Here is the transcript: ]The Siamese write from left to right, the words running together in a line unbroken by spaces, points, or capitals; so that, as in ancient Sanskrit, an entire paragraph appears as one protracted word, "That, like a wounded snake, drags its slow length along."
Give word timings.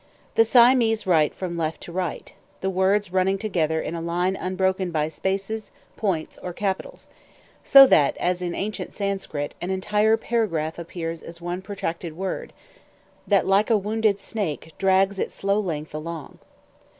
]The 0.33 0.45
Siamese 0.45 1.05
write 1.05 1.35
from 1.35 1.57
left 1.57 1.79
to 1.81 1.91
right, 1.91 2.33
the 2.61 2.71
words 2.71 3.13
running 3.13 3.37
together 3.37 3.79
in 3.79 3.93
a 3.93 4.01
line 4.01 4.35
unbroken 4.35 4.89
by 4.89 5.09
spaces, 5.09 5.69
points, 5.95 6.39
or 6.39 6.53
capitals; 6.53 7.07
so 7.63 7.85
that, 7.85 8.17
as 8.17 8.41
in 8.41 8.55
ancient 8.55 8.95
Sanskrit, 8.95 9.53
an 9.61 9.69
entire 9.69 10.17
paragraph 10.17 10.79
appears 10.79 11.21
as 11.21 11.39
one 11.39 11.61
protracted 11.61 12.17
word, 12.17 12.51
"That, 13.27 13.45
like 13.45 13.69
a 13.69 13.77
wounded 13.77 14.17
snake, 14.17 14.73
drags 14.79 15.19
its 15.19 15.35
slow 15.35 15.59
length 15.59 15.93
along." 15.93 16.39